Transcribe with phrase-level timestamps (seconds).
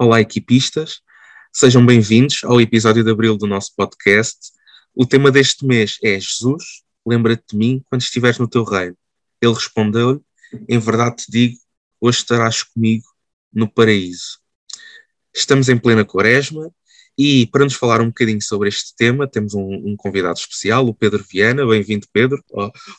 [0.00, 1.00] Olá, equipistas.
[1.52, 4.52] Sejam bem-vindos ao episódio de abril do nosso podcast.
[4.94, 8.96] O tema deste mês é Jesus, lembra-te de mim quando estiveres no teu reino.
[9.42, 10.20] Ele respondeu-lhe:
[10.68, 11.56] Em verdade te digo,
[12.00, 13.06] hoje estarás comigo
[13.52, 14.38] no paraíso.
[15.34, 16.70] Estamos em plena quaresma
[17.18, 20.94] e para nos falar um bocadinho sobre este tema, temos um, um convidado especial, o
[20.94, 21.66] Pedro Viana.
[21.66, 22.40] Bem-vindo, Pedro.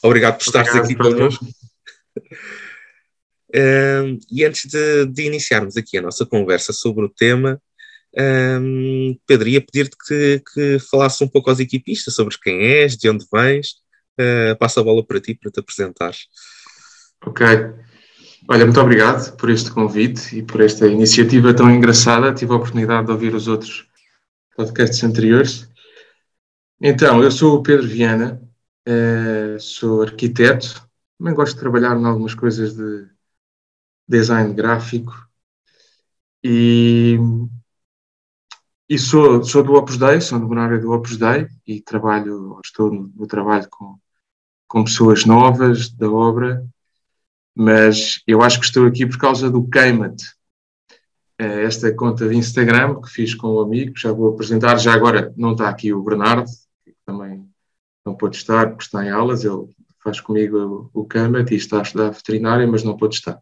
[0.04, 1.48] Obrigado por estares aqui connosco.
[3.55, 7.59] Um, e antes de, de, iniciarmos aqui a nossa conversa sobre o tema,
[8.62, 13.09] um, Pedro, ia pedir-te que, que falasses um pouco aos equipistas sobre quem és, de
[13.09, 13.76] onde vens.
[14.20, 16.27] Uh, passo a bola para ti para te apresentares.
[17.26, 17.45] Ok.
[18.48, 22.34] Olha, muito obrigado por este convite e por esta iniciativa tão engraçada.
[22.34, 23.87] Tive a oportunidade de ouvir os outros
[24.55, 25.70] podcasts anteriores.
[26.81, 28.41] Então, eu sou o Pedro Viana,
[28.87, 30.85] uh, sou arquiteto,
[31.18, 33.07] também gosto de trabalhar em algumas coisas de
[34.10, 35.13] design gráfico.
[36.43, 37.18] E,
[38.90, 43.12] e sou, sou do Opus Dei, sou área do Opus Dei e trabalho, estou no,
[43.15, 43.99] no trabalho com,
[44.68, 46.65] com pessoas novas da obra,
[47.54, 50.26] mas eu acho que estou aqui por causa do Queima-te,
[51.37, 55.34] é esta conta de Instagram que fiz com um amigo, já vou apresentar, já agora
[55.37, 56.49] não está aqui o Bernardo,
[56.84, 57.48] que também
[58.05, 59.68] não pôde estar porque está em aulas, ele
[60.04, 61.07] faz comigo o, o
[61.49, 63.40] e está a estudar veterinária, mas não pôde estar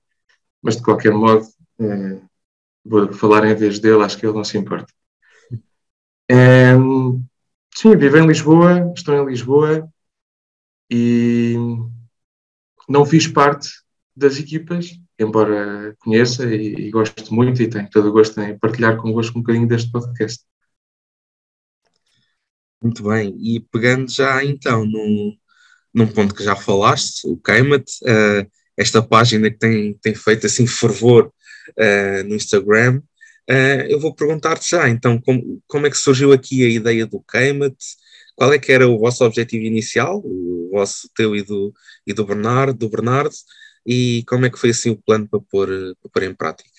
[0.67, 1.47] mas de qualquer modo
[1.79, 2.19] é,
[2.83, 4.93] vou falar em vez dele, acho que ele não se importa.
[6.29, 6.73] É,
[7.73, 9.89] sim, vivo em Lisboa, estou em Lisboa
[10.91, 11.55] e
[12.89, 13.69] não fiz parte
[14.13, 18.97] das equipas, embora conheça e, e gosto muito e tenho todo o gosto em partilhar
[18.97, 20.43] convosco um bocadinho deste podcast.
[22.81, 25.33] Muito bem, e pegando já então num,
[25.93, 30.67] num ponto que já falaste, o Queima-te, uh, esta página que tem, tem feito assim
[30.67, 31.31] fervor
[31.69, 33.01] uh, no Instagram.
[33.49, 37.23] Uh, eu vou perguntar-te já, então, como, como é que surgiu aqui a ideia do
[37.29, 37.95] Queima-te?
[38.35, 41.73] Qual é que era o vosso objetivo inicial, o vosso, teu e do,
[42.05, 43.33] e do Bernardo, do Bernardo,
[43.85, 45.67] e como é que foi assim o plano para pôr,
[46.01, 46.69] para pôr em prática?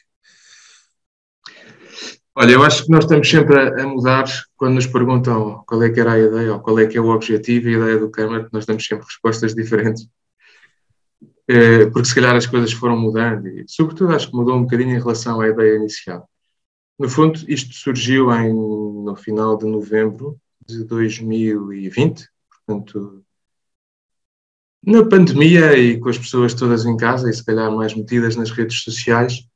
[2.40, 4.24] Olha, eu acho que nós estamos sempre a, a, mudar
[4.56, 7.08] quando nos perguntam qual é que era a ideia ou qual é que é o
[7.08, 10.06] objetivo e a ideia do Câmara, nós temos sempre respostas diferentes.
[11.50, 14.94] Eh, porque se calhar as coisas foram mudando e, sobretudo, acho que mudou um bocadinho
[14.94, 16.28] em relação à ideia inicial.
[16.98, 22.28] No fundo, isto surgiu em, no final de novembro de 2020,
[22.66, 23.24] portanto,
[24.84, 28.50] na pandemia e com as pessoas todas em casa e se calhar mais metidas nas
[28.50, 29.46] redes sociais.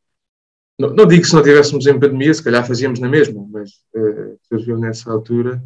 [0.78, 3.70] Não, não digo que se não estivéssemos em pandemia, se calhar fazíamos na mesma, mas
[3.94, 5.62] uh, surgiu nessa altura.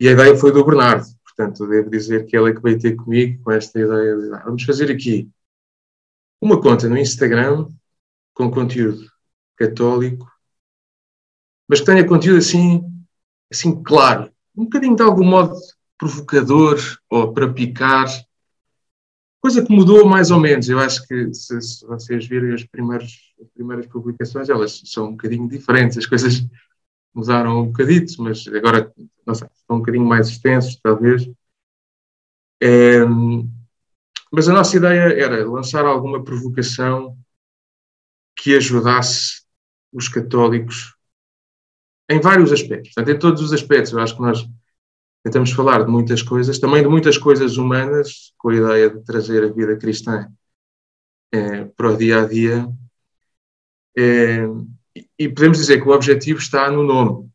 [0.00, 2.96] E a ideia foi do Bernardo, portanto, devo dizer que ele é que veio ter
[2.96, 5.30] comigo com esta ideia de ah, vamos fazer aqui
[6.40, 7.68] uma conta no Instagram
[8.34, 9.10] com conteúdo
[9.56, 10.30] católico,
[11.68, 12.82] mas que tenha conteúdo assim,
[13.50, 15.54] assim claro, um bocadinho de algum modo
[15.98, 16.78] provocador
[17.10, 18.06] ou para picar,
[19.40, 20.68] coisa que mudou mais ou menos.
[20.68, 25.10] Eu acho que se, se vocês virem as primeiras, as primeiras publicações, elas são um
[25.12, 26.46] bocadinho diferentes, as coisas
[27.14, 28.92] mudaram um bocadito, mas agora
[29.26, 31.28] não sei, estão um bocadinho mais extensos, talvez.
[32.60, 33.00] É,
[34.36, 37.16] mas a nossa ideia era lançar alguma provocação
[38.36, 39.46] que ajudasse
[39.90, 40.94] os católicos
[42.10, 43.92] em vários aspectos, portanto, em todos os aspectos.
[43.92, 44.46] Eu acho que nós
[45.24, 49.42] tentamos falar de muitas coisas, também de muitas coisas humanas, com a ideia de trazer
[49.42, 50.30] a vida cristã
[51.32, 52.68] é, para o dia a dia.
[53.96, 54.40] É,
[55.18, 57.30] e podemos dizer que o objetivo está no nome,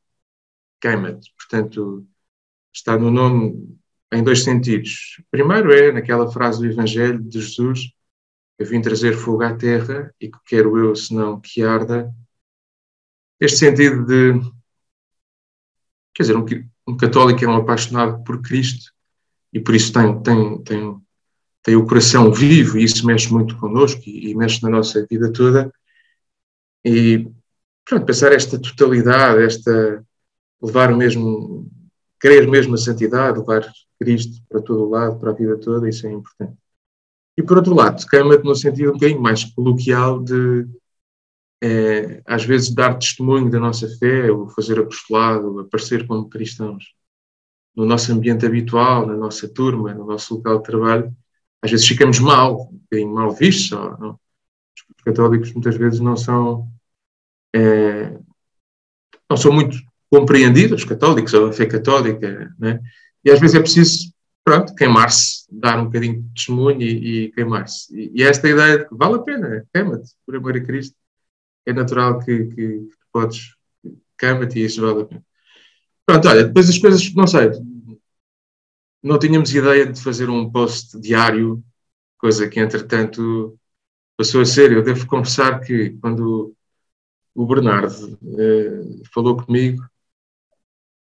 [0.79, 1.33] queima-te.
[1.35, 2.05] Portanto,
[2.71, 3.80] está no nome
[4.11, 5.21] em dois sentidos.
[5.29, 7.91] Primeiro é naquela frase do Evangelho de Jesus:
[8.59, 12.13] Eu vim trazer fogo à terra e que quero eu, senão que arda.
[13.39, 14.39] Este sentido de.
[16.13, 16.45] Quer dizer, um,
[16.87, 18.91] um católico é um apaixonado por Cristo
[19.53, 21.01] e por isso tem, tem, tem,
[21.63, 25.31] tem o coração vivo e isso mexe muito connosco e, e mexe na nossa vida
[25.31, 25.73] toda.
[26.83, 27.27] E,
[27.85, 30.03] pronto, pensar esta totalidade, esta
[30.61, 31.69] levar o mesmo,
[32.19, 33.71] querer mesmo a santidade, levar
[34.01, 36.57] Cristo para todo o lado, para a vida toda, isso é importante.
[37.37, 40.67] E por outro lado, queima-te no sentido um bocadinho mais coloquial de,
[41.63, 46.95] é, às vezes, dar testemunho da nossa fé, ou fazer apostolado, aparecer como cristãos.
[47.75, 51.15] No nosso ambiente habitual, na nossa turma, no nosso local de trabalho,
[51.61, 53.71] às vezes ficamos mal, um bocadinho mal vistos.
[53.71, 56.67] Os católicos muitas vezes não são,
[57.55, 58.17] é,
[59.29, 59.77] não são muito
[60.09, 62.81] compreendidos, os católicos, ou a fé católica, né?
[63.23, 64.13] E às vezes é preciso,
[64.43, 67.95] pronto, queimar-se, dar um bocadinho de testemunho e, e queimar-se.
[67.95, 70.95] E, e, esta ideia de que vale a pena, queima-te, por amor a Cristo.
[71.65, 73.55] é natural que, que podes,
[74.17, 75.23] cama-te e isso vale a pena.
[76.05, 77.51] Pronto, olha, depois as coisas, não sei,
[79.03, 81.63] não tínhamos ideia de fazer um post diário,
[82.17, 83.57] coisa que entretanto
[84.15, 84.71] passou a ser.
[84.71, 86.55] Eu devo confessar que quando
[87.33, 89.83] o Bernardo eh, falou comigo,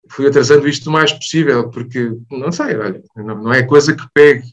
[0.09, 4.05] fui atrasando isto o mais possível, porque não sei, olha, não, não é coisa que
[4.13, 4.45] pegue.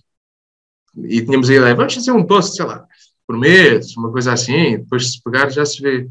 [0.98, 2.88] E tínhamos a ideia, vamos fazer um post, sei lá,
[3.28, 6.10] por mês, uma coisa assim, depois se pegar já se vê.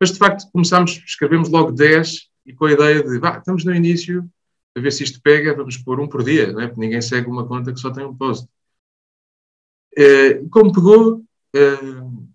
[0.00, 3.74] Mas de facto começámos, escrevemos logo 10 e com a ideia de, vá, estamos no
[3.74, 4.28] início,
[4.76, 6.66] a ver se isto pega, vamos pôr um por dia, não é?
[6.66, 8.46] porque ninguém segue uma conta que só tem um post.
[9.96, 11.24] Eh, como pegou,
[11.54, 11.78] eh,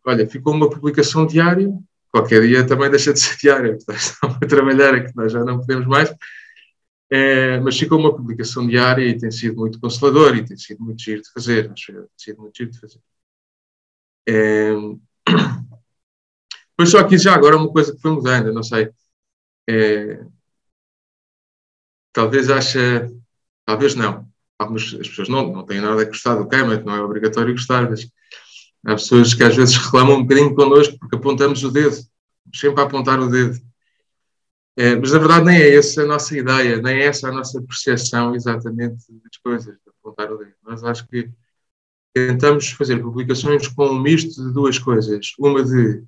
[0.05, 1.69] olha, ficou uma publicação diária,
[2.11, 5.87] qualquer dia também deixa de ser diária, estão a trabalhar aqui, nós já não podemos
[5.87, 6.13] mais,
[7.11, 11.01] é, mas ficou uma publicação diária e tem sido muito consolador e tem sido muito
[11.01, 12.99] giro de fazer, acho que tem sido muito giro de fazer.
[14.27, 14.71] É,
[16.77, 18.91] pois só aqui já agora uma coisa que foi mudando, não sei,
[19.67, 20.23] é,
[22.13, 23.11] talvez acha,
[23.65, 24.27] talvez não,
[24.57, 27.89] algumas as pessoas não, não têm nada a gostar do Câmara, não é obrigatório gostar,
[27.89, 28.07] mas
[28.85, 31.97] Há pessoas que às vezes reclamam um bocadinho connosco porque apontamos o dedo,
[32.53, 33.59] sempre a apontar o dedo.
[34.77, 37.61] É, mas na verdade nem é essa a nossa ideia, nem é essa a nossa
[37.61, 40.53] percepção exatamente das coisas, de apontar o dedo.
[40.63, 41.29] Nós acho que
[42.13, 45.33] tentamos fazer publicações com um misto de duas coisas.
[45.37, 46.03] Uma de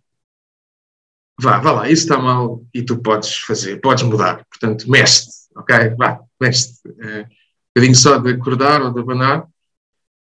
[1.40, 4.46] vá, vá lá, isso está mal e tu podes fazer, podes mudar.
[4.50, 5.96] Portanto, mexe ok?
[5.98, 7.28] Vá, mexe É, um
[7.76, 9.48] bocadinho só de acordar ou de abanar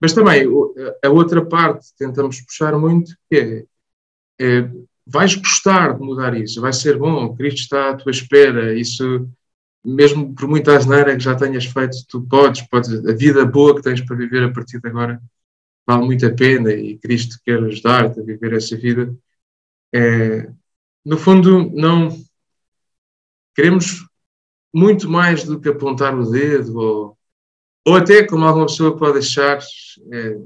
[0.05, 0.47] mas também
[1.03, 3.65] a outra parte tentamos puxar muito que é,
[4.39, 4.71] é
[5.07, 9.27] vais gostar de mudar isso, vai ser bom, Cristo está à tua espera, isso
[9.83, 13.81] mesmo por muita asneira que já tenhas feito, tu podes, podes, a vida boa que
[13.81, 15.19] tens para viver a partir de agora
[15.87, 19.17] vale muito a pena e Cristo quer ajudar-te a viver essa vida.
[19.95, 20.51] É,
[21.03, 22.11] no fundo, não
[23.57, 24.07] queremos
[24.71, 27.19] muito mais do que apontar o dedo ou
[27.87, 29.59] ou até, como alguma pessoa pode achar,
[30.13, 30.39] é,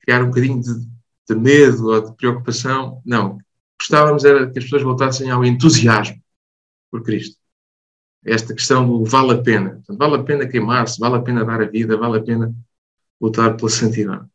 [0.00, 0.88] criar um bocadinho de,
[1.28, 3.00] de, medo ou de preocupação.
[3.04, 3.38] Não.
[3.80, 6.20] Gostávamos era que as pessoas voltassem ao entusiasmo
[6.90, 7.36] por Cristo.
[8.24, 9.70] Esta questão do vale a pena.
[9.76, 12.52] Portanto, vale a pena queimar-se, vale a pena dar a vida, vale a pena
[13.20, 14.26] lutar pela santidade.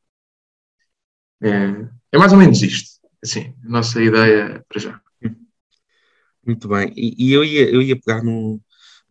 [1.42, 3.02] É, é mais ou menos isto.
[3.22, 5.02] Assim, a nossa ideia para já.
[6.46, 6.94] Muito bem.
[6.96, 8.60] E, e eu, ia, eu ia pegar num,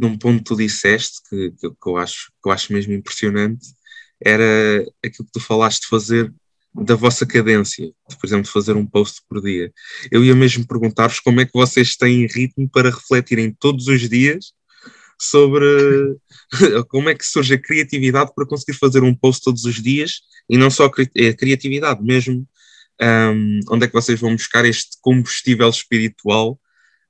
[0.02, 3.68] num ponto que tu disseste, que, que, que, eu acho, que eu acho mesmo impressionante,
[4.20, 6.32] era aquilo que tu falaste de fazer
[6.74, 9.72] da vossa cadência, de, por exemplo, de fazer um post por dia.
[10.10, 14.52] Eu ia mesmo perguntar-vos como é que vocês têm ritmo para refletirem todos os dias
[15.20, 16.16] sobre
[16.88, 20.56] como é que surge a criatividade para conseguir fazer um post todos os dias e
[20.56, 22.46] não só a criatividade, mesmo
[23.00, 26.58] um, onde é que vocês vão buscar este combustível espiritual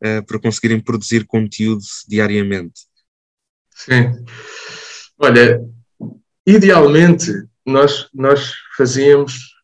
[0.04, 2.82] uh, para conseguirem produzir conteúdo diariamente?
[3.70, 4.24] Sim.
[5.18, 5.60] Olha,
[6.46, 7.30] idealmente
[7.64, 9.54] nós, nós fazíamos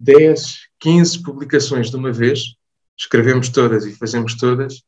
[0.00, 2.54] 10, 15 publicações de uma vez,
[2.96, 4.82] escrevemos todas e fazemos todas,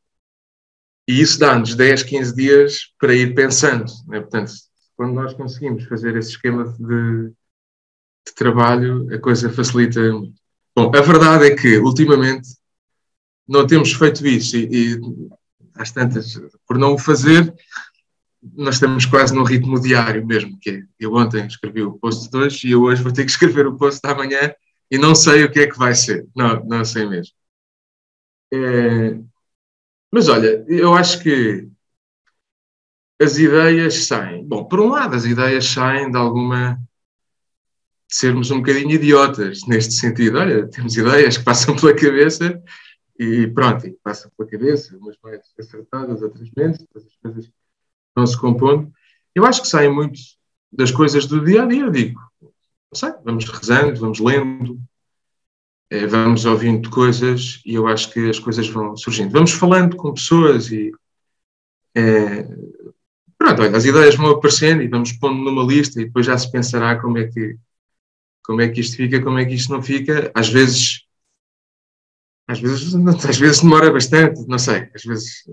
[1.07, 3.91] e isso dá-nos 10, 15 dias para ir pensando.
[4.07, 4.21] Né?
[4.21, 4.53] Portanto,
[4.95, 7.29] quando nós conseguimos fazer esse esquema de,
[8.25, 10.39] de trabalho, a coisa facilita muito.
[10.75, 12.47] Bom, a verdade é que, ultimamente,
[13.51, 15.01] não temos feito isso e, e
[15.75, 17.53] às tantas, por não o fazer,
[18.41, 22.37] nós estamos quase no ritmo diário mesmo, que é, eu ontem escrevi o post de
[22.37, 24.53] hoje e eu hoje vou ter que escrever o post da manhã
[24.89, 26.25] e não sei o que é que vai ser.
[26.35, 27.33] Não, não sei mesmo.
[28.53, 29.19] É,
[30.11, 31.67] mas olha, eu acho que
[33.21, 34.45] as ideias saem.
[34.45, 36.79] Bom, por um lado, as ideias saem de alguma.
[38.09, 40.39] de sermos um bocadinho idiotas neste sentido.
[40.39, 42.61] Olha, temos ideias que passam pela cabeça
[43.21, 47.51] e pronto, e passa pela cabeça, umas mais acertadas, outras menos, as coisas
[48.15, 48.91] vão se compondo.
[49.35, 50.19] Eu acho que saem muito
[50.71, 52.19] das coisas do dia a dia, eu digo.
[52.41, 54.81] Não sei, vamos rezando, vamos lendo,
[55.91, 59.31] é, vamos ouvindo coisas e eu acho que as coisas vão surgindo.
[59.31, 60.91] Vamos falando com pessoas e.
[61.93, 62.41] É,
[63.37, 66.51] pronto, olha, as ideias vão aparecendo e vamos pondo numa lista e depois já se
[66.51, 67.55] pensará como é que
[68.43, 70.31] como é que isto fica, como é que isto não fica.
[70.33, 71.05] Às vezes
[72.51, 72.93] às vezes,
[73.27, 75.49] às vezes demora bastante, não sei, às vezes.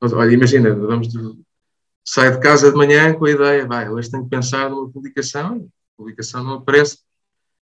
[0.00, 4.30] Olha, imagina, vamos de, de casa de manhã com a ideia, vai, hoje tenho que
[4.30, 6.98] pensar numa publicação, a publicação não aparece.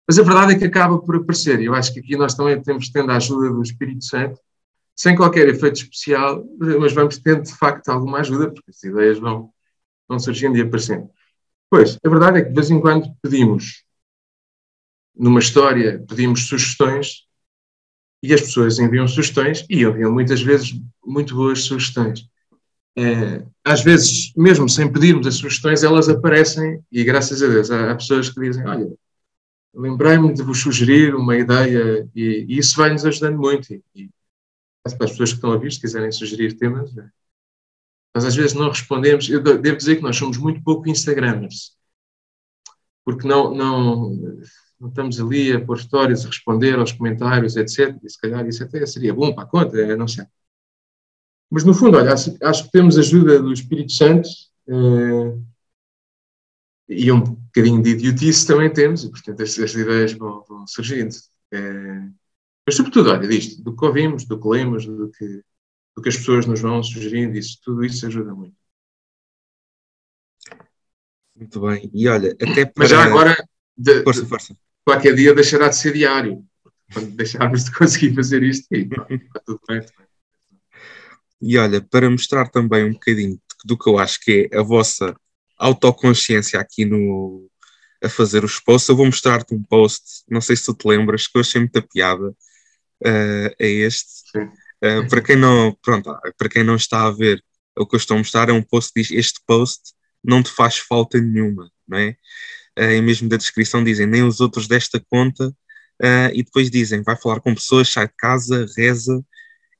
[0.08, 2.62] Mas a verdade é que acaba por aparecer, e eu acho que aqui nós também
[2.62, 4.40] temos tendo a ajuda do Espírito Santo,
[4.96, 6.44] sem qualquer efeito especial,
[6.80, 9.52] mas vamos tendo de facto alguma ajuda, porque as ideias vão,
[10.08, 11.10] vão surgindo e aparecendo.
[11.70, 13.84] Pois, a verdade é que de vez em quando pedimos,
[15.16, 17.27] numa história, pedimos sugestões
[18.22, 22.28] e as pessoas enviam sugestões e enviam muitas vezes muito boas sugestões.
[22.98, 27.92] É, às vezes, mesmo sem pedirmos as sugestões, elas aparecem e graças a Deus há,
[27.92, 28.92] há pessoas que dizem: Olha,
[29.74, 33.72] lembrei-me de vos sugerir uma ideia e, e isso vai nos ajudando muito.
[33.72, 34.10] E, e,
[34.82, 36.92] para as pessoas que estão a vir, se quiserem sugerir temas,
[38.16, 39.30] mas às vezes não respondemos.
[39.30, 41.78] Eu devo dizer que nós somos muito pouco Instagramers,
[43.06, 44.40] porque não, não,
[44.80, 47.98] não estamos ali a pôr histórias, a responder aos comentários, etc.
[48.04, 50.26] E se calhar isso até seria bom para a conta, não sei.
[51.50, 54.30] Mas no fundo, olha, acho, acho que temos ajuda do Espírito Santo
[54.68, 55.38] eh,
[56.90, 61.16] e um bocadinho de idiotice também temos, e portanto estas ideias vão, vão surgindo.
[61.52, 62.10] Eh,
[62.66, 65.42] mas sobretudo, olha, disto, do que ouvimos, do que lemos, do que,
[65.96, 68.56] do que as pessoas nos vão sugerindo, isso, tudo isso ajuda muito.
[71.34, 71.90] Muito bem.
[71.94, 72.74] E olha, até para...
[72.78, 73.38] Mas já agora,
[73.78, 74.67] de, força, força.
[74.88, 76.46] Qualquer dia deixará de ser diário.
[76.94, 79.86] Quando deixarmos de conseguir fazer isto, aí, está tudo bem.
[81.42, 85.14] E olha, para mostrar também um bocadinho do que eu acho que é a vossa
[85.58, 87.50] autoconsciência aqui no
[88.02, 91.28] a fazer os posts, eu vou mostrar-te um post, não sei se tu te lembras,
[91.28, 94.30] que eu achei muita piada, uh, é este.
[94.38, 97.44] Uh, para quem não, pronto, para quem não está a ver,
[97.76, 100.52] o que eu estou a mostrar é um post que diz este post não te
[100.52, 102.16] faz falta nenhuma, não é?
[102.78, 107.02] Uh, e mesmo da descrição dizem nem os outros desta conta, uh, e depois dizem
[107.02, 109.24] vai falar com pessoas, sai de casa, reza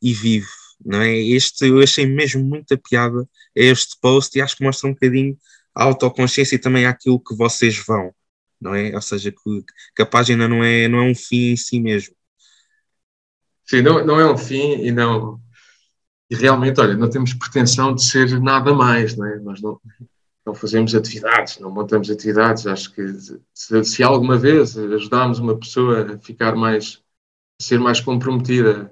[0.02, 0.48] e vive
[0.84, 1.16] não é?
[1.18, 5.38] Este eu achei mesmo muita piada este post e acho que mostra um bocadinho
[5.76, 8.14] a autoconsciência e também aquilo que vocês vão,
[8.60, 8.94] não é?
[8.94, 9.64] Ou seja, que,
[9.96, 12.16] que a página não é, não é um fim em si mesmo.
[13.66, 15.40] Sim, não, não é um fim e não.
[16.30, 19.38] E realmente, olha, não temos pretensão de ser nada mais, não é?
[19.40, 19.80] Nós não,
[20.48, 22.66] não fazemos atividades, não montamos atividades.
[22.66, 23.06] Acho que
[23.54, 27.04] se, se alguma vez ajudarmos uma pessoa a ficar mais,
[27.60, 28.90] a ser mais comprometida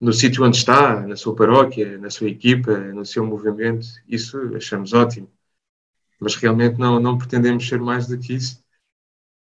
[0.00, 4.92] no sítio onde está, na sua paróquia, na sua equipa, no seu movimento, isso achamos
[4.92, 5.28] ótimo.
[6.20, 8.62] Mas realmente não, não pretendemos ser mais do que isso.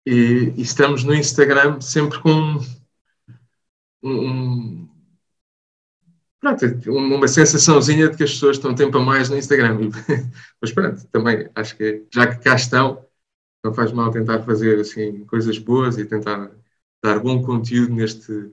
[0.08, 2.60] E, e estamos no Instagram sempre com
[4.02, 4.83] um, um,
[6.44, 9.90] pronto, uma sensaçãozinha de que as pessoas estão tempo a mais no Instagram.
[10.62, 13.06] Mas pronto, também acho que já que cá estão,
[13.64, 16.52] não faz mal tentar fazer assim coisas boas e tentar
[17.02, 18.52] dar bom conteúdo neste,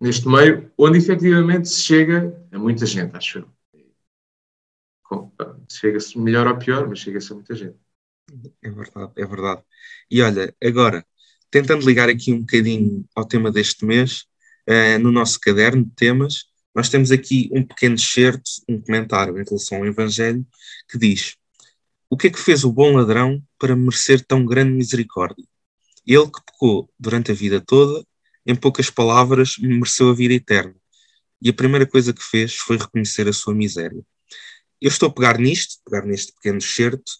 [0.00, 3.58] neste meio, onde efetivamente se chega a muita gente, acho eu.
[5.70, 7.76] Chega-se melhor ou pior, mas chega-se a muita gente.
[8.62, 9.62] É verdade, é verdade.
[10.10, 11.04] E olha, agora,
[11.50, 14.26] tentando ligar aqui um bocadinho ao tema deste mês,
[14.68, 16.47] uh, no nosso caderno de temas,
[16.78, 20.46] nós temos aqui um pequeno excerto, um comentário em relação ao Evangelho,
[20.88, 21.34] que diz:
[22.08, 25.44] O que é que fez o bom ladrão para merecer tão grande misericórdia?
[26.06, 28.06] Ele que pecou durante a vida toda
[28.46, 30.76] em poucas palavras, mereceu a vida eterna.
[31.42, 34.00] E a primeira coisa que fez foi reconhecer a sua miséria.
[34.80, 37.10] Eu estou a pegar nisto, pegar neste pequeno excerto,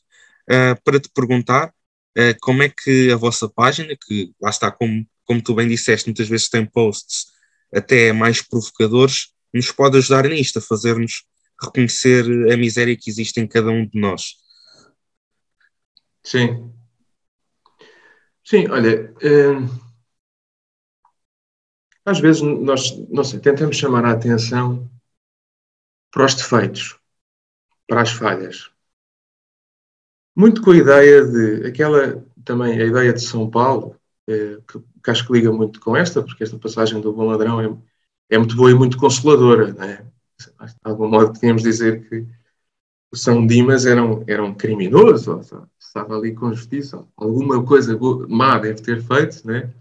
[0.48, 1.74] uh, para te perguntar
[2.16, 6.06] uh, como é que a vossa página, que lá está, como, como tu bem disseste,
[6.06, 7.26] muitas vezes tem posts
[7.74, 11.24] até mais provocadores, nos pode ajudar nisto, a fazer-nos
[11.60, 14.36] reconhecer a miséria que existe em cada um de nós.
[16.22, 16.72] Sim.
[18.44, 19.12] Sim, olha.
[19.22, 19.88] Uh
[22.08, 24.90] às vezes nós, não sei, tentamos chamar a atenção
[26.10, 26.98] para os defeitos,
[27.86, 28.70] para as falhas.
[30.34, 33.94] Muito com a ideia de, aquela também, a ideia de São Paulo,
[34.26, 37.60] é, que, que, acho que liga muito com esta, porque esta passagem do Bom Ladrão
[37.60, 37.76] é,
[38.30, 40.06] é muito boa e muito consoladora, né?
[40.38, 42.26] De algum modo podíamos dizer que
[43.10, 45.40] o São Dimas era um, era um criminoso,
[45.78, 49.72] estava ali com justiça, alguma coisa má deve ter feito, né?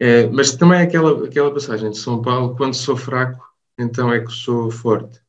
[0.00, 3.44] É, mas também aquela, aquela passagem de São Paulo, quando sou fraco,
[3.76, 5.20] então é que sou forte.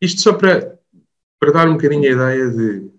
[0.00, 0.78] Isto só para,
[1.38, 2.90] para dar um bocadinho a ideia de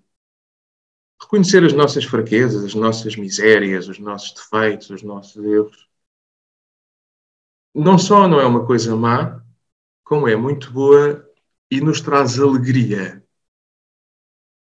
[1.21, 5.87] reconhecer as nossas fraquezas, as nossas misérias, os nossos defeitos, os nossos erros.
[7.75, 9.43] Não só não é uma coisa má,
[10.05, 11.29] como é muito boa
[11.69, 13.21] e nos traz alegria.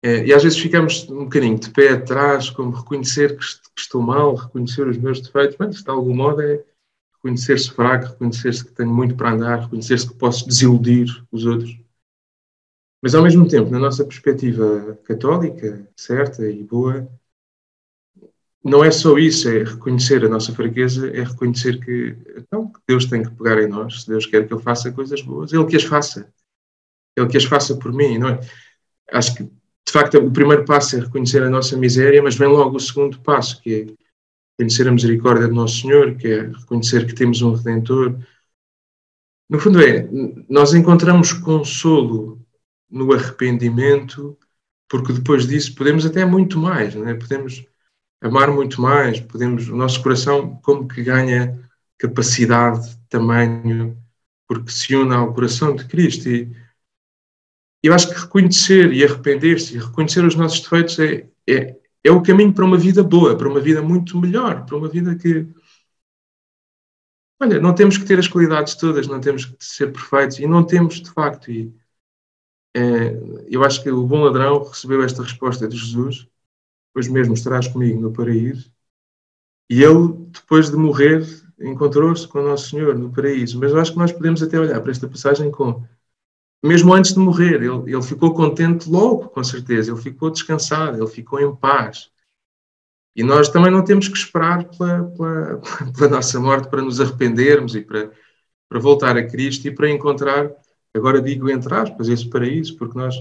[0.04, 3.44] É, e às vezes ficamos um bocadinho de pé atrás, como reconhecer que,
[3.76, 5.58] estou mal, reconhecer os meus defeitos.
[5.60, 6.64] Mas, de algum modo, é
[7.16, 11.76] reconhecer-se fraco, reconhecer-se que tenho muito para andar, reconhecer-se que posso desiludir os outros.
[13.02, 17.08] Mas, ao mesmo tempo, na nossa perspectiva católica, certa e boa,
[18.64, 23.24] não é só isso, é reconhecer a nossa fraqueza, é reconhecer que, então, Deus tem
[23.24, 25.84] que pegar em nós, se Deus quer que eu faça coisas boas, Ele que as
[25.84, 26.32] faça.
[27.18, 28.40] Ele que as faça por mim, não é?
[29.12, 29.52] Acho que
[29.92, 33.20] de facto, o primeiro passo é reconhecer a nossa miséria, mas vem logo o segundo
[33.20, 33.94] passo, que é,
[34.58, 38.18] reconhecer a misericórdia do nosso Senhor, que é reconhecer que temos um Redentor.
[39.50, 40.08] No fundo, é,
[40.48, 42.40] nós encontramos consolo
[42.90, 44.38] no arrependimento,
[44.88, 47.14] porque depois disso podemos até muito mais, não é?
[47.14, 47.66] podemos
[48.22, 51.60] amar muito mais, podemos, o nosso coração como que ganha
[51.98, 53.98] capacidade, tamanho,
[54.48, 56.30] porque se une ao coração de Cristo.
[56.30, 56.52] E
[57.84, 62.54] eu acho que reconhecer e arrepender-se reconhecer os nossos defeitos é, é, é o caminho
[62.54, 65.48] para uma vida boa, para uma vida muito melhor, para uma vida que.
[67.42, 70.64] Olha, não temos que ter as qualidades todas, não temos que ser perfeitos e não
[70.64, 71.52] temos de facto.
[71.52, 71.74] E,
[72.76, 73.14] é,
[73.50, 76.31] eu acho que o bom ladrão recebeu esta resposta de Jesus
[76.94, 78.72] depois mesmo estarás comigo no paraíso.
[79.70, 81.26] E ele, depois de morrer,
[81.60, 83.58] encontrou-se com o Nosso Senhor no paraíso.
[83.58, 85.84] Mas eu acho que nós podemos até olhar para esta passagem com.
[86.64, 89.92] Mesmo antes de morrer, ele, ele ficou contente logo, com certeza.
[89.92, 92.12] Ele ficou descansado, ele ficou em paz.
[93.16, 95.62] E nós também não temos que esperar pela, pela,
[95.98, 98.12] pela nossa morte para nos arrependermos e para,
[98.70, 100.52] para voltar a Cristo e para encontrar,
[100.94, 103.16] agora digo entre aspas, esse paraíso, porque nós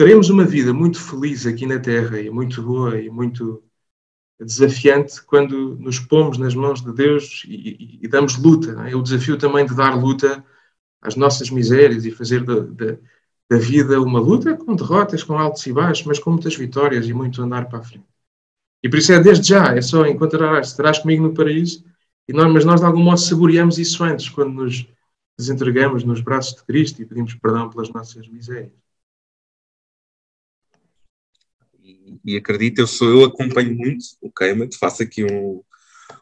[0.00, 3.62] teremos uma vida muito feliz aqui na Terra e muito boa e muito
[4.40, 8.70] desafiante quando nos pomos nas mãos de Deus e, e, e damos luta.
[8.88, 8.96] É?
[8.96, 10.42] O desafio também de dar luta
[11.02, 12.96] às nossas misérias e fazer da, da,
[13.50, 17.12] da, vida uma luta com derrotas, com altos e baixos, mas com muitas vitórias e
[17.12, 18.06] muito andar para a frente.
[18.82, 21.84] E por isso é desde já, é só encontrarás, estarás comigo no paraíso,
[22.26, 24.88] e nós, mas nós de algum modo saboreamos isso antes, quando nos
[25.38, 28.79] desentregamos nos braços de Cristo e pedimos perdão pelas nossas misérias.
[32.24, 35.62] E acredito, eu sou, eu acompanho muito o Keimert, faço aqui um,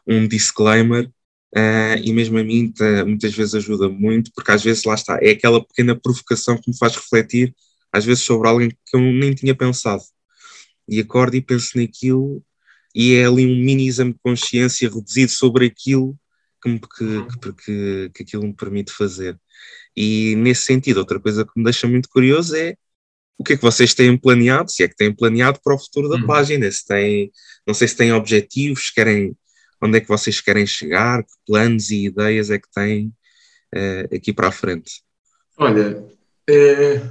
[0.07, 1.07] um disclaimer,
[1.55, 5.19] uh, e mesmo a mim tá, muitas vezes ajuda muito, porque às vezes lá está,
[5.21, 7.55] é aquela pequena provocação que me faz refletir,
[7.91, 10.03] às vezes sobre alguém que eu nem tinha pensado.
[10.87, 12.43] E acordo e penso naquilo,
[12.95, 16.17] e é ali um mini exame de consciência reduzido sobre aquilo
[16.61, 19.39] que, me, que, que, que, que aquilo me permite fazer.
[19.95, 22.75] E nesse sentido, outra coisa que me deixa muito curioso é
[23.39, 26.09] o que é que vocês têm planeado, se é que têm planeado para o futuro
[26.09, 26.27] da uhum.
[26.27, 27.31] página, se têm,
[27.65, 29.33] não sei se têm objetivos, querem,
[29.81, 33.13] onde é que vocês querem chegar, que planos e ideias é que têm
[33.73, 35.01] uh, aqui para a frente?
[35.57, 36.05] Olha,
[36.49, 37.01] é,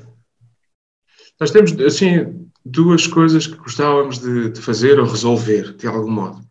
[1.40, 6.46] nós temos assim duas coisas que gostávamos de, de, fazer ou resolver de algum modo.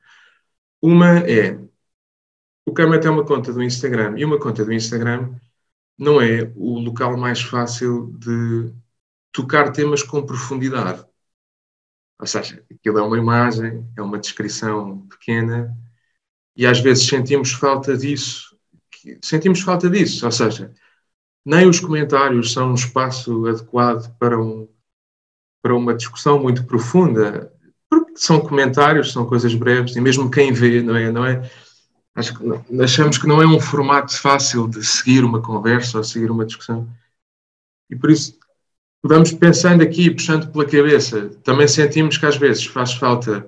[0.82, 1.56] Uma é
[2.66, 5.36] o Cama tem uma conta do Instagram e uma conta do Instagram
[5.98, 8.74] não é o local mais fácil de
[9.38, 11.06] tocar temas com profundidade.
[12.20, 15.78] Ou seja, aquilo é uma imagem, é uma descrição pequena
[16.56, 18.58] e às vezes sentimos falta disso.
[19.22, 20.74] Sentimos falta disso, ou seja,
[21.46, 24.68] nem os comentários são um espaço adequado para, um,
[25.62, 27.54] para uma discussão muito profunda,
[27.88, 31.12] porque são comentários, são coisas breves e mesmo quem vê, não é?
[31.12, 31.48] Não é
[32.16, 36.32] acho que achamos que não é um formato fácil de seguir uma conversa ou seguir
[36.32, 36.90] uma discussão.
[37.90, 38.37] E por isso
[39.08, 43.48] vamos pensando aqui, puxando pela cabeça, também sentimos que às vezes faz falta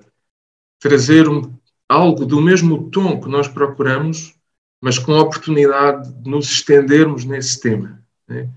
[0.80, 1.54] trazer um,
[1.88, 4.36] algo do mesmo tom que nós procuramos,
[4.82, 8.02] mas com a oportunidade de nos estendermos nesse tema.
[8.28, 8.50] Né?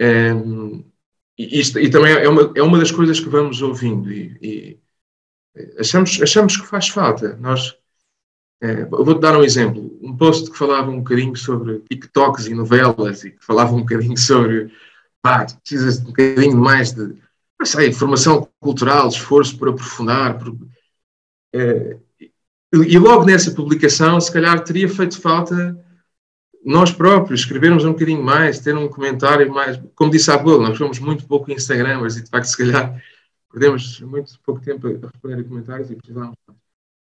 [0.00, 0.30] É,
[1.38, 4.80] e, isto, e também é uma, é uma das coisas que vamos ouvindo e, e
[5.78, 7.36] achamos, achamos que faz falta.
[7.36, 7.76] Nós,
[8.60, 9.98] é, vou-te dar um exemplo.
[10.02, 14.16] Um post que falava um bocadinho sobre TikToks e novelas e que falava um bocadinho
[14.16, 14.72] sobre
[15.22, 17.14] pá, precisas de um bocadinho mais de,
[17.64, 20.38] sei, formação cultural, esforço por aprofundar.
[20.38, 20.56] Por,
[21.52, 21.96] é,
[22.72, 25.76] e logo nessa publicação, se calhar teria feito falta
[26.64, 29.80] nós próprios escrevermos um bocadinho mais, ter um comentário mais.
[29.94, 33.02] Como disse há pouco, nós somos muito pouco Instagramers e de facto, se calhar,
[33.50, 36.36] perdemos muito pouco tempo a responder a comentários e precisávamos.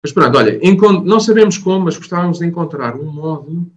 [0.03, 0.59] Mas pronto, olha,
[1.03, 3.71] não sabemos como, mas gostávamos de encontrar um modo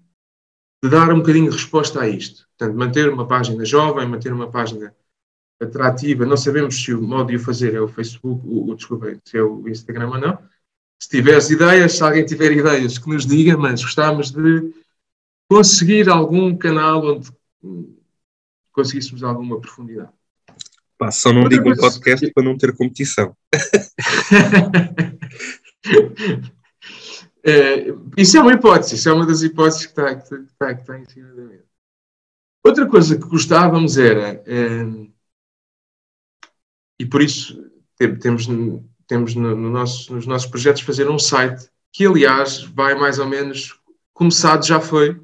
[0.82, 2.46] de dar um bocadinho de resposta a isto.
[2.56, 4.94] Portanto, manter uma página jovem, manter uma página
[5.60, 6.24] atrativa.
[6.24, 9.36] Não sabemos se o modo de o fazer é o Facebook, o, o desculpa, se
[9.36, 10.38] é o Instagram ou não.
[11.00, 14.72] Se tiveres ideias, se alguém tiver ideias, que nos diga, mas gostávamos de
[15.48, 17.30] conseguir algum canal onde
[18.72, 20.10] conseguíssemos alguma profundidade.
[20.96, 23.36] Pá, só não digo um podcast para não ter competição.
[27.48, 30.80] É, isso é uma hipótese, isso é uma das hipóteses que está, que está, que
[30.82, 31.64] está em cima da mesa.
[32.62, 35.08] Outra coisa que gostávamos era, é,
[36.98, 37.58] e por isso
[38.20, 38.46] temos,
[39.06, 43.26] temos no, no nosso, nos nossos projetos fazer um site, que aliás vai mais ou
[43.26, 43.80] menos,
[44.12, 45.18] começado já foi,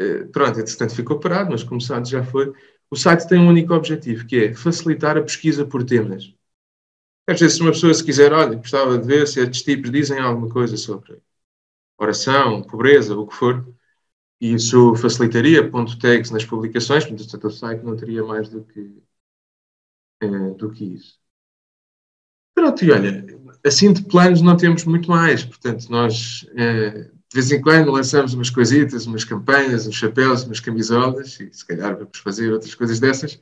[0.00, 2.52] é, pronto, entretanto ficou parado, mas começado já foi.
[2.88, 6.32] O site tem um único objetivo, que é facilitar a pesquisa por temas.
[7.28, 10.48] Às vezes, uma pessoa, se quiser, olha, gostava de ver se estes tipos dizem alguma
[10.48, 11.20] coisa sobre
[11.98, 13.66] oração, pobreza, o que for,
[14.40, 19.02] e isso facilitaria ponto tags nas publicações, portanto, o site não teria mais do que,
[20.20, 21.20] é, do que isso.
[22.54, 23.24] Pronto, e olha,
[23.64, 28.34] assim de planos não temos muito mais, portanto, nós é, de vez em quando lançamos
[28.34, 33.00] umas coisitas, umas campanhas, uns chapéus, umas camisolas, e se calhar vamos fazer outras coisas
[33.00, 33.40] dessas,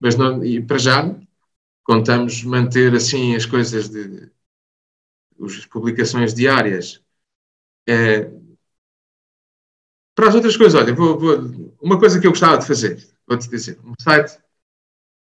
[0.00, 1.16] mas não, e para já
[1.90, 4.30] contamos manter assim as coisas de
[5.44, 7.02] as publicações diárias.
[7.88, 8.30] É,
[10.14, 13.48] para as outras coisas, olha, vou, vou, uma coisa que eu gostava de fazer, vou-te
[13.48, 14.38] dizer, um site,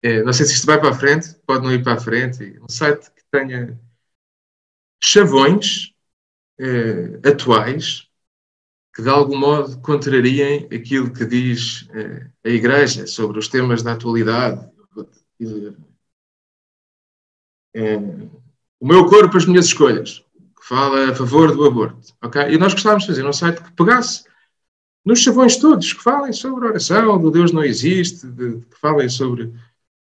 [0.02, 2.60] é, não sei se isto vai para a frente, pode não ir para a frente,
[2.60, 3.80] um site que tenha
[5.00, 5.94] chavões
[6.60, 8.10] é, atuais
[8.96, 13.94] que de algum modo contrariem aquilo que diz é, a Igreja sobre os temas da
[13.94, 14.68] atualidade.
[18.80, 20.24] O meu corpo, as minhas escolhas,
[20.60, 22.14] que fala a favor do aborto.
[22.24, 22.54] Okay?
[22.54, 24.24] E nós gostávamos de fazer um site que pegasse
[25.06, 29.54] nos chavões todos, que falem sobre oração, do Deus não existe, de, que falem sobre,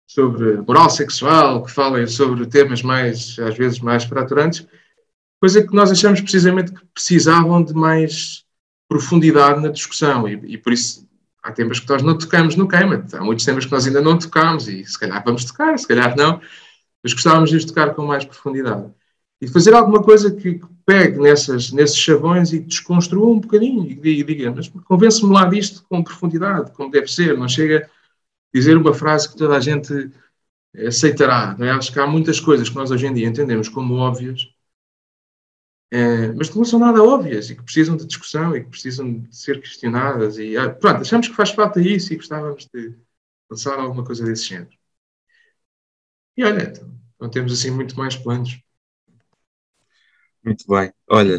[0.08, 4.65] sobre moral sexual, que falem sobre temas mais, às vezes, mais fraturantes,
[5.39, 8.43] coisa que nós achamos precisamente que precisavam de mais
[8.89, 11.08] profundidade na discussão e, e por isso
[11.43, 14.17] há temas que nós não tocamos no Queima, há muitos temas que nós ainda não
[14.17, 16.41] tocamos e se calhar vamos tocar, se calhar não,
[17.03, 18.91] mas gostávamos de os tocar com mais profundidade.
[19.41, 24.51] E fazer alguma coisa que, pegue nessas, nesses chavões e desconstrua um bocadinho e diga,
[24.51, 29.29] mas convence-me lá disto com profundidade, como deve ser, não chega a dizer uma frase
[29.29, 30.10] que toda a gente
[30.88, 31.57] aceitará.
[31.60, 31.71] É?
[31.71, 34.47] Acho que há muitas coisas que nós hoje em dia entendemos como óbvias,
[35.91, 39.19] é, mas que não são nada óbvias e que precisam de discussão e que precisam
[39.19, 40.38] de ser questionadas.
[40.38, 42.95] E, ah, pronto, achamos que faz falta isso e gostávamos de
[43.49, 44.76] lançar alguma coisa desse género.
[46.38, 46.88] E olha, então,
[47.19, 48.60] não temos assim muito mais planos.
[50.45, 50.93] Muito bem.
[51.10, 51.38] Olha,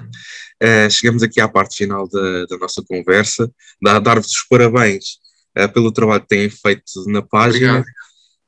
[0.63, 3.51] uh, chegamos aqui à parte final da, da nossa conversa.
[3.81, 5.19] Dar-vos os parabéns
[5.57, 7.79] uh, pelo trabalho que têm feito na página.
[7.79, 7.87] Obrigado.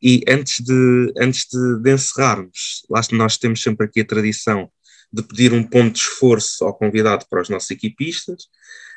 [0.03, 4.71] E antes de, antes de, de encerrarmos, lá nós temos sempre aqui a tradição
[5.13, 8.45] de pedir um ponto de esforço ao convidado para os nossos equipistas.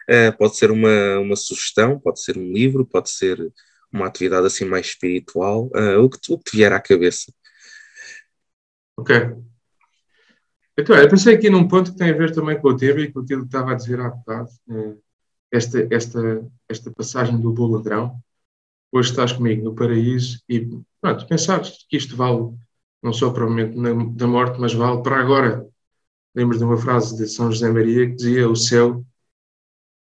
[0.09, 3.37] Uh, pode ser uma, uma sugestão, pode ser um livro, pode ser
[3.91, 5.69] uma atividade assim mais espiritual,
[6.01, 7.31] o, que, o que te vier à cabeça.
[8.97, 9.43] Ok.
[10.77, 13.11] Então, eu pensei aqui num ponto que tem a ver também com o tema e
[13.11, 14.49] com aquilo que estava a dizer há bocado.
[14.67, 14.97] Né?
[15.51, 18.19] Esta, esta, esta passagem do bom ladrão.
[18.91, 20.67] Hoje estás comigo no paraíso e
[21.01, 22.55] pronto, pensares que isto vale
[23.01, 25.67] não só para o momento da morte, mas vale para agora.
[26.35, 29.05] Lembro de uma frase de São José Maria que dizia: O céu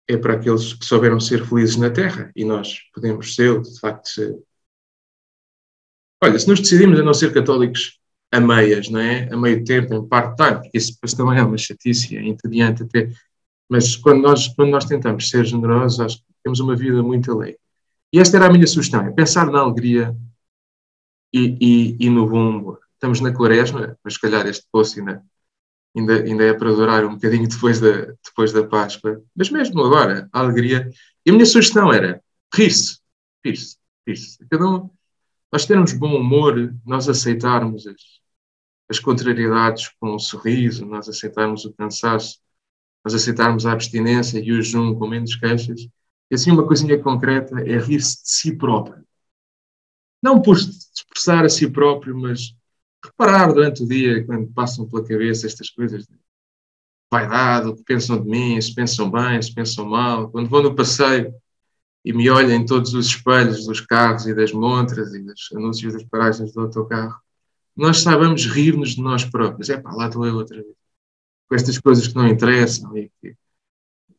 [0.08, 4.08] é para aqueles que souberam ser felizes na terra e nós podemos ser, de facto,
[4.08, 4.36] ser.
[6.22, 8.00] Olha, se nos decidimos a não ser católicos
[8.32, 9.32] a meias, não é?
[9.32, 13.10] A meio tempo, em part-time, porque isso depois também é uma chatice, é entediante até.
[13.68, 17.58] Mas quando nós, quando nós tentamos ser generosos, acho que temos uma vida muito alegre.
[18.12, 20.16] E esta era a minha sugestão, é pensar na alegria
[21.32, 22.80] e, e, e no bom humor.
[22.94, 25.22] Estamos na quaresma, mas se calhar este poço ainda,
[25.96, 29.22] ainda, ainda é para durar um bocadinho depois da, depois da Páscoa.
[29.34, 30.90] Mas mesmo agora, a alegria.
[31.24, 32.22] E a minha sugestão era
[32.54, 32.98] rir-se,
[33.44, 34.38] rir-se, rir-se.
[34.48, 34.90] Cada um,
[35.52, 38.00] nós termos bom humor, nós aceitarmos as,
[38.88, 42.38] as contrariedades com um sorriso, nós aceitarmos o cansaço,
[43.04, 45.88] nós aceitarmos a abstinência e o jejum com menos queixas.
[46.30, 49.04] E assim, uma coisinha concreta é rir-se de si próprio.
[50.22, 52.54] Não por expressar a si próprio, mas
[53.04, 56.18] reparar durante o dia, quando passam pela cabeça estas coisas de
[57.12, 60.28] vaidade, o que pensam de mim, se pensam bem, se pensam mal.
[60.30, 61.32] Quando vou no passeio
[62.06, 65.92] e me olho em todos os espelhos dos carros e das montras e dos anúncios
[65.92, 67.20] das paragens do autocarro,
[67.74, 69.68] nós saibamos rir-nos de nós próprios.
[69.70, 70.76] É pá, lá estou eu outra vez.
[71.48, 72.96] Com estas coisas que não interessam.
[72.96, 73.10] E,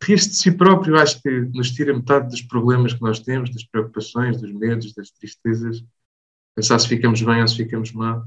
[0.03, 3.63] rir-se de si próprio acho que nos tira metade dos problemas que nós temos, das
[3.63, 5.81] preocupações, dos medos, das tristezas.
[6.55, 8.21] Pensar se ficamos bem ou se ficamos mal.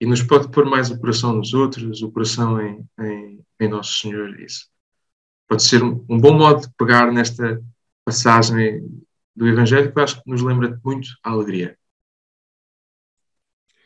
[0.00, 3.98] E nos pode pôr mais o coração nos outros, o coração em, em, em Nosso
[3.98, 4.38] Senhor.
[4.38, 4.68] Isso
[5.48, 7.60] pode ser um bom modo de pegar nesta
[8.04, 8.86] passagem
[9.34, 11.76] do Evangelho que eu acho que nos lembra muito a alegria.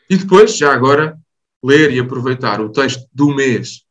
[0.09, 1.19] E depois, já agora,
[1.63, 3.85] ler e aproveitar o texto do mês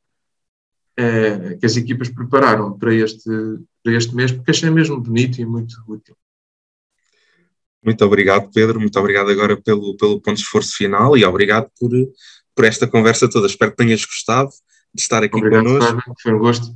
[0.97, 3.31] eh, que as equipas prepararam para este,
[3.83, 6.17] para este mês, porque achei mesmo bonito e muito útil.
[7.83, 8.81] Muito obrigado, Pedro.
[8.81, 11.91] Muito obrigado agora pelo, pelo ponto de esforço final e obrigado por,
[12.55, 13.47] por esta conversa toda.
[13.47, 14.51] Espero que tenhas gostado
[14.93, 16.15] de estar aqui obrigado, connosco.
[16.21, 16.67] Foi um gosto.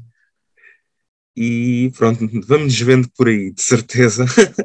[1.37, 4.25] E pronto, vamos nos vendo por aí, de certeza.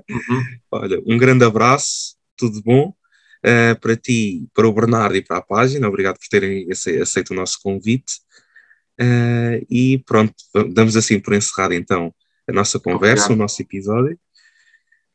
[0.10, 0.43] Uhum.
[0.71, 5.41] Olha, um grande abraço, tudo bom uh, para ti, para o Bernardo e para a
[5.41, 5.88] página.
[5.88, 6.67] Obrigado por terem
[7.01, 8.15] aceito o nosso convite.
[8.99, 10.34] Uh, e pronto,
[10.73, 12.13] damos assim por encerrado então
[12.47, 13.38] a nossa conversa, Obrigado.
[13.38, 14.19] o nosso episódio.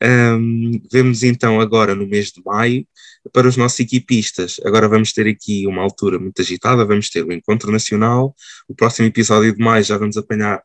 [0.04, 2.84] Um, vemos então agora no mês de maio
[3.32, 4.56] para os nossos equipistas.
[4.64, 8.34] Agora vamos ter aqui uma altura muito agitada, vamos ter o Encontro Nacional,
[8.68, 10.60] o próximo episódio de maio já vamos apanhar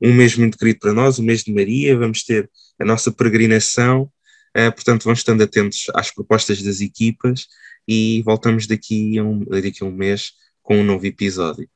[0.00, 4.02] um mês muito querido para nós, o mês de Maria, vamos ter a nossa peregrinação,
[4.56, 7.46] uh, portanto vamos estando atentos às propostas das equipas
[7.86, 10.32] e voltamos daqui a um, daqui a um mês
[10.62, 11.68] com um novo episódio.